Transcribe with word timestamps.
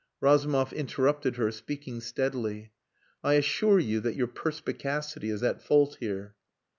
Razumov 0.19 0.73
interrupted 0.73 1.35
her, 1.35 1.51
speaking 1.51 2.01
steadily. 2.01 2.71
"I 3.23 3.33
assure 3.35 3.77
you 3.77 3.99
that 3.99 4.15
your 4.15 4.25
perspicacity 4.25 5.29
is 5.29 5.43
at 5.43 5.61
fault 5.61 5.97
here." 5.99 6.33